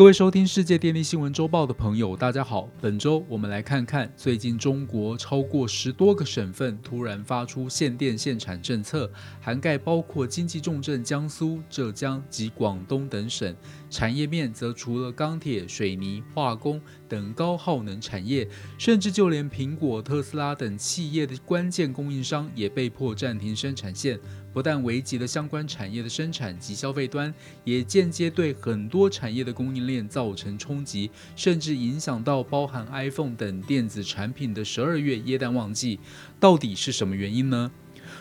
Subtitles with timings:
[0.00, 2.66] 各位收听世界电力新闻周报的朋友，大家好。
[2.80, 13.54] 本周我们来看看最近中国超过十多个省份突然发出限电限产政策，涵盖包括经济重镇江苏、浙江及广东等省。
[13.90, 18.48] 产业面则除了钢铁、水泥、化工等高耗能产业，
[18.78, 24.18] 甚至就连苹果、特斯拉等企业的关键供应商也被迫暂停生产线。
[24.52, 27.32] 不但危及了相关产业的生产及消费端，
[27.64, 36.00] 也间接对很多产业的供应链造成冲击，甚至影响到包含 iPhone 等电子产品的十二月耶诞旺季。
[36.38, 37.70] 到底是什么原因呢？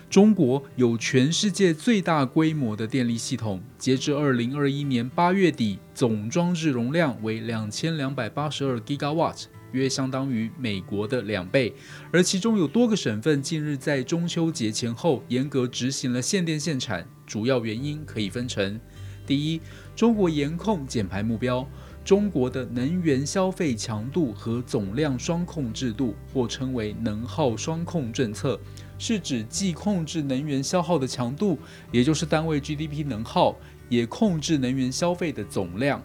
[0.08, 9.46] 中国有全世界最大规模的电力系统，截至二零二一年八月底，总装置容量为两千两百八十二 Gigawatt。
[9.72, 11.74] 约相当于美国的两倍，
[12.12, 18.80] 而其中有多个省份近日在中秋节前后严格执行了限电限产，主要原因可以分成：
[19.26, 19.62] 第一，
[19.96, 21.68] 中国严控减排目标。
[22.06, 28.60] 中国的能源消费强度和总量双控制度，或称为能耗双控政策，
[28.98, 31.60] 是指既控制能源消耗的强度，
[31.92, 33.56] 也就是单位 GDP 能耗，
[33.90, 36.02] 也控制能源消费的总量。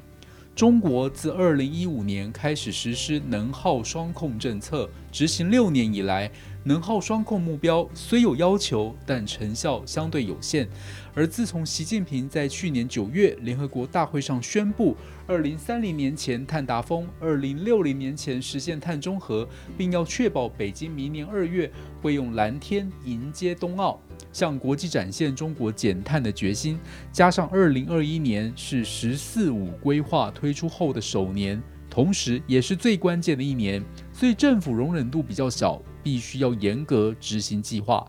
[0.55, 6.31] 中国自二零一五年开始实施能耗双控政策，执行六年以来。
[6.67, 10.67] 能耗双控目标虽有要求，但成效相对有限。
[11.15, 21.71] 而自从习近平在去年九月联合国大会上宣布，二零三零年前碳达峰，二零六零年前实现碳中和，并要确保北京明年二月
[22.01, 24.01] 会用蓝天迎接冬奥，
[24.33, 26.79] 向国际展现中国减碳的决心。
[27.13, 35.81] 加上二零二一年是“十四五”规划推出后的首年，同时也是最关键的一年，所以政府容忍度比较小。
[36.05, 38.09] 必须要严格执行计划。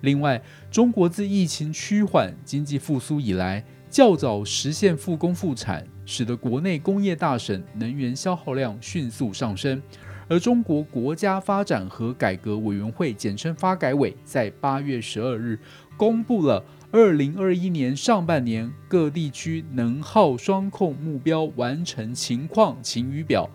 [0.00, 9.82] 另外，中国自疫情趋缓、经济复苏以来，较早实现复工复产，使得国内工业大省能源消耗量迅速上升。
[10.30, 15.58] 而中国国家发展和改革委员会（简称发改委）在八月十二日
[15.96, 23.48] 公布了二零二一年上半年各地区能耗双控目标完成情况晴雨表。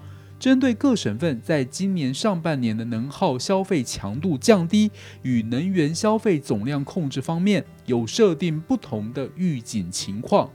[0.44, 10.52] 针对各省份在今年上半年的能耗消费强度降低与能源消费总量控制方面，有设定不同的预警情况。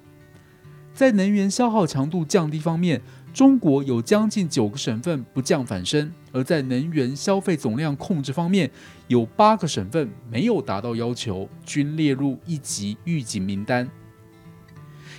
[0.93, 3.01] 在能源消耗强度降低方面，
[3.33, 8.71] 中国有将近九个省份不降反升；而在能源消费总量控制方面，
[9.07, 13.89] 有八个省份没有达到要求，均列入一级预警名单。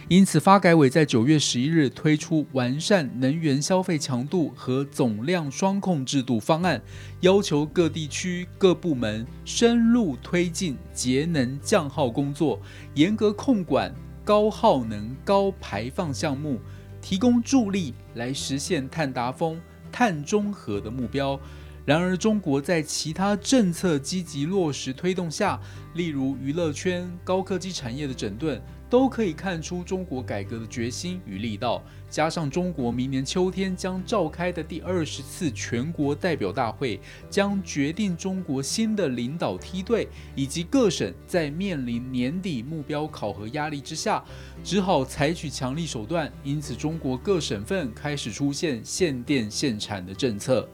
[0.07, 6.81] 因此，发改委在九月十一日推出完善能源消费强度和总量双控制度方案，
[7.19, 12.59] 要求各地区各部门深入推进节能降耗工作，
[12.95, 13.93] 严格控管
[14.23, 16.59] 高耗能、高排放项目，
[17.01, 19.61] 提供助力来实现碳达峰、
[19.91, 21.39] 碳中和的目标。
[21.85, 25.59] 然而，中国在其他政策积极落实推动下，
[25.93, 28.59] 例如娱乐圈、高科技产业的整顿。
[28.89, 44.23] 都可以看出中国改革的决心与力道，加上中国明年秋天将召开的第二十次全国代表大会，将决定中国新的领导梯队，以及各省在面临年底目标考核压力之下，
[44.63, 46.31] 只好采取强力手段。
[46.43, 50.67] 因此，中国各省份开始出现限电限产的政策。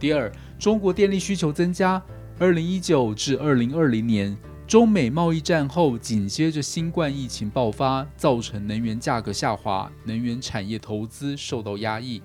[0.00, 2.02] 第二，中国电力需求增加，
[2.38, 4.34] 二零一九至二零二零年。
[4.68, 12.20] 中美贸易战后，紧接着新冠疫情爆发，造成能源价格下滑，能源产业投资受到压抑。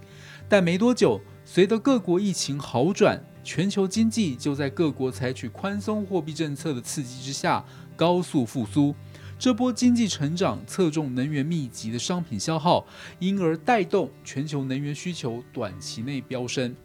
[0.50, 7.64] 但没多久，随着各国疫情好转，全球经济就在各国采取宽松货币政策的刺激之下
[7.96, 8.94] 高速复苏。
[9.40, 12.86] 这波经济成长侧重能源密集的商品消耗，
[13.20, 16.76] 因而带动全球能源需求短期内飙升。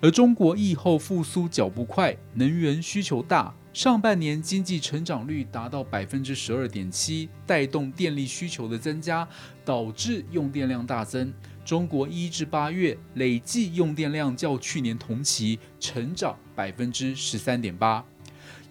[0.00, 3.52] 而中国疫后复苏脚步快，能源需求大。
[3.74, 9.26] 上半年经济成长率达到百分之十二点七，带动电力需求的增加，
[9.64, 11.34] 导致用电量大增。
[11.64, 18.04] 中国一至八月累计用电量较去年同期成长百分之十三点八。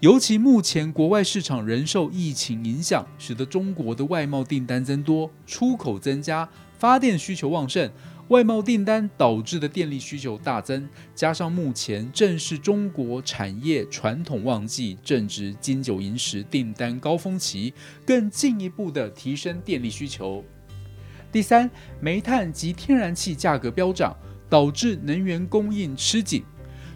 [0.00, 7.90] 尤其目前国外市场仍受疫情影响，使得中国的外贸订单增多，出口增加，发电需求旺盛。
[8.28, 17.74] 外贸订单导致的电力需求大增，加上目前正是中国产业传统旺季，正值金九银十订单高峰期，
[18.06, 20.42] 更进一步的提升电力需求。
[21.30, 24.16] 第三，煤炭及天然气价格飙涨，
[24.48, 26.42] 导致能源供应吃紧。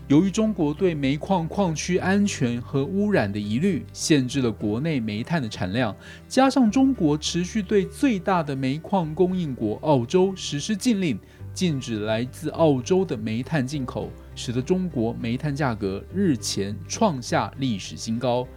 [0.08, 5.94] 由于中国对煤矿矿区安全和污染的疑虑，限制了国内煤炭的产量，
[6.26, 11.18] 加上中国持续对最大的煤矿供应国澳洲实施禁令，
[11.52, 18.48] 禁止来自澳洲的煤炭进口，使得中国煤炭价格日前创下历史新高。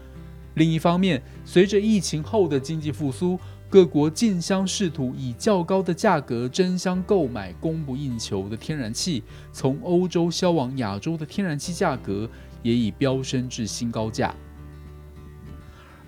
[0.55, 3.37] 另一方面，随着疫情后的经济复苏，
[3.71, 9.23] 各国竞相试图以较高的价格争相购买供不应求的天然气，
[9.53, 12.29] 从欧洲销往亚洲的天然气价格
[12.61, 14.35] 也已飙升至新高价。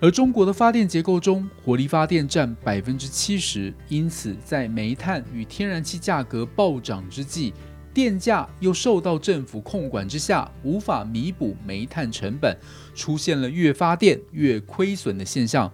[0.01, 7.53] 而中国的发电结构中，火力发电占百分之七十，因此在煤炭与天然气价格暴涨之际，
[7.93, 12.57] 电价又受到政府控管之下，无法弥补煤炭成本，
[12.93, 15.71] 出现了越发电越亏损的现象。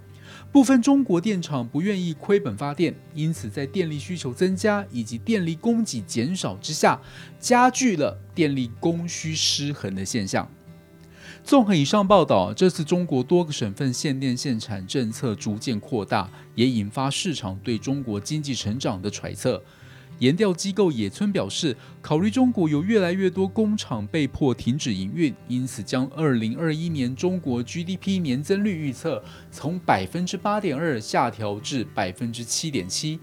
[0.52, 7.00] 部分中国电厂不愿意亏本发电，因此在电力需求增加以及电力供给减少之下，
[7.40, 10.50] 加剧了电力供需失衡的现象。
[11.44, 19.64] 综合以上报道，这次中国多个省份限电限产政策逐渐扩大，也引发市场对中国经济成长的揣测。
[20.20, 33.20] 研调机构野村表示，考虑中国有越来越多工厂被迫停止营运，因此将二零二一年中国 GDP 年增率预测从百分之八点二下调至百分之七点七。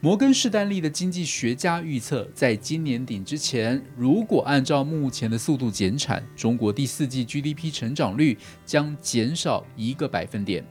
[0.00, 10.64] 摩根士丹利的经济学家预测，在今年底之前，如果按照目前的速度减产，中国第四季 GDP 成长率将减少一个百分点。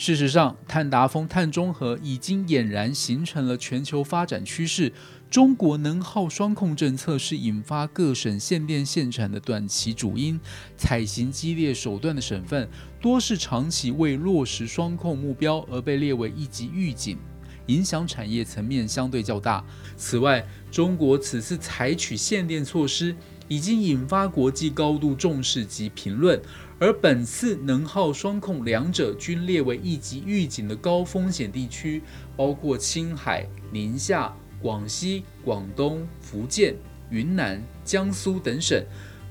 [0.00, 4.92] 事实上，碳达峰、碳中和已经俨然形成了全球发展趋势。
[5.28, 10.38] 中国能耗双控政策是引发各省限电限产的短期主因。
[10.76, 12.68] 采行激烈手段的省份，
[13.00, 17.18] 多是长期为落实双控目标而被列为一级预警，
[17.66, 19.64] 影响产业层面相对较大。
[19.96, 23.16] 此外，中国此次采取限电措施，
[23.48, 26.40] 已经引发国际高度重视及评论。
[26.80, 32.02] 而本次能耗双控两者均列为一级预警的高风险地区，
[32.36, 34.32] 包括青海、宁夏、
[34.62, 36.76] 广西、广东、福建、
[37.10, 38.80] 云南、江苏等省。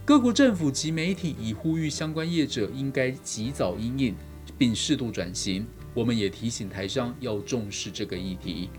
[0.04, 4.16] 各国政府及媒体已呼吁相关业者应该及早应应，
[4.58, 5.66] 并适度转型。
[5.94, 8.70] 我们也提醒台商要重视这个议题。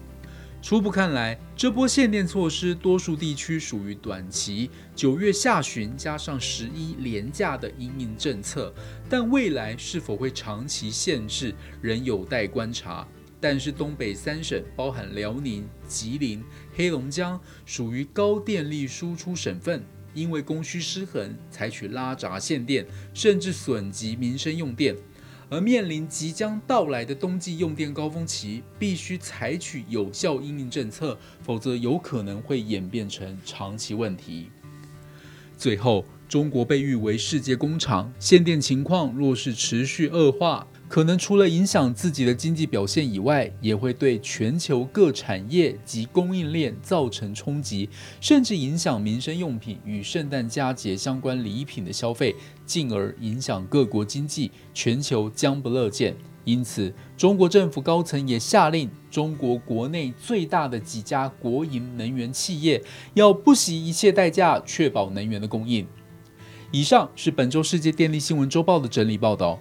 [0.61, 8.75] 初步看来，这波限电措施多数地区属于短期，九月下旬加上十一廉价的阴影政策，
[9.09, 13.07] 但未来是否会长期限制，仍有待观察。
[13.41, 16.43] 但是东北三省，包含辽宁、吉林、
[16.75, 19.83] 黑龙江，属于高电力输出省份，
[20.13, 22.85] 因为供需失衡，采取拉闸限电，
[23.15, 24.97] 甚至损及民生用电。
[25.51, 34.51] 而面临即将到来的冬季用电高峰期，必须采取有效应应政策，否则有可能会演变成长期问题。
[35.57, 40.67] 最后，中国被誉为世界工厂，限电情况若是持续恶化。
[40.89, 47.89] 可能除了影响自己的经济表现以外，也会对全球各产业及供应链造成冲击，
[48.23, 56.17] 甚至影响民生用品与圣诞佳节相关礼品的消费，进而影响各国经济，全球将不乐见。
[56.45, 62.83] 因此，中国政府高层也下令，中国国内最大的几家国营能源企业
[63.13, 65.87] 要不惜一切代价确保能源的供应。
[66.71, 69.61] 以上是本周世界电力新闻周报的整理报道。